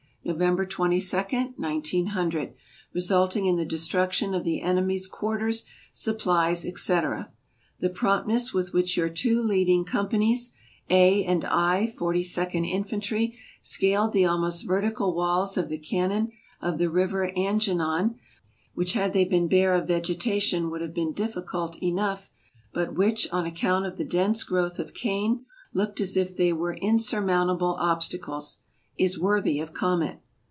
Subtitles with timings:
[0.23, 1.17] November 22,
[1.57, 2.53] 1900,
[2.93, 7.31] resulting in the destruction of the enemy ^s quarters, supplies, etc.
[7.79, 10.53] The prompt ness with which your two leading companies
[10.91, 16.31] (A and I, Forty second Infantry) scaled the almost vertical walls of the canon
[16.61, 18.15] of the river Anginan,
[18.75, 22.29] which had they been bare of vegetation would have been difficult enough,
[22.73, 26.75] but which, on account of the dense growth of cane, looked as if they were
[26.75, 28.59] insur mountable obstacles,
[28.97, 30.19] is worthy of comment.